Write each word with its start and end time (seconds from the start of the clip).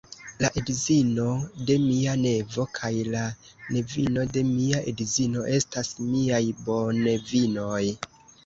La 0.43 0.47
edzino 0.59 1.25
de 1.67 1.75
mia 1.83 2.15
nevo 2.21 2.65
kaj 2.79 2.91
la 3.17 3.21
nevino 3.75 4.25
de 4.39 4.45
mia 4.49 4.81
edzino 4.95 5.47
estas 5.61 5.95
miaj 6.09 6.41
bonevinoj. 6.67 7.85